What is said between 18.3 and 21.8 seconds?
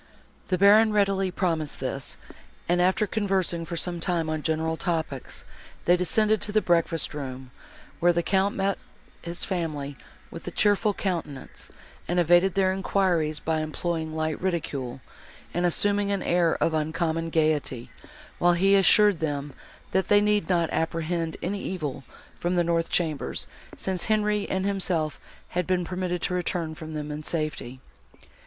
while he assured them, that they need not apprehend any